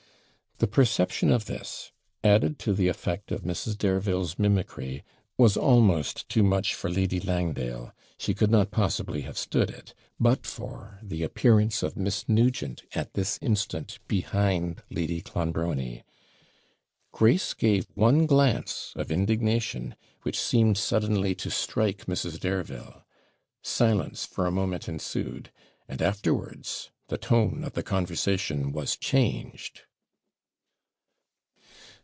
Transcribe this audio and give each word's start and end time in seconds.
The 0.63 0.67
perception 0.67 1.31
of 1.31 1.45
this, 1.45 1.91
added 2.23 2.59
to 2.59 2.73
the 2.75 2.87
effect 2.87 3.31
of 3.31 3.41
Mrs. 3.41 3.75
Dareville's 3.75 4.37
mimicry, 4.37 5.03
was 5.35 5.57
almost 5.57 6.29
too 6.29 6.43
much 6.43 6.75
for 6.75 6.87
Lady 6.87 7.19
Langdale; 7.19 7.91
she 8.19 8.35
could 8.35 8.51
not 8.51 8.69
possibly 8.69 9.21
have 9.21 9.39
stood 9.39 9.71
it, 9.71 9.95
but 10.19 10.45
for 10.45 10.99
the 11.01 11.23
appearance 11.23 11.81
of 11.81 11.97
Miss 11.97 12.29
Nugent 12.29 12.83
at 12.93 13.15
this 13.15 13.39
instant 13.41 13.97
behind 14.07 14.83
Lady 14.91 15.19
Clonbrony. 15.19 16.03
Grace 17.11 17.55
gave 17.55 17.87
one 17.95 18.27
glance 18.27 18.93
of 18.95 19.11
indignation 19.11 19.95
which 20.21 20.39
seemed 20.39 20.77
suddenly 20.77 21.33
to 21.33 21.49
strike 21.49 22.05
Mrs. 22.05 22.39
Dareville. 22.39 23.03
Silence 23.63 24.25
for 24.25 24.45
a 24.45 24.51
moment 24.51 24.87
ensued, 24.87 25.51
and 25.87 26.03
afterwards 26.03 26.91
the 27.07 27.17
tone 27.17 27.63
of 27.63 27.73
the 27.73 27.81
conversation 27.81 28.71
was 28.71 28.95
changed. 28.95 29.81